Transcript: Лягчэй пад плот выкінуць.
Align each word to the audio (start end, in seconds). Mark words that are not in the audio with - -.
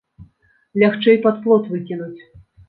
Лягчэй 0.83 1.19
пад 1.27 1.37
плот 1.45 1.69
выкінуць. 1.75 2.21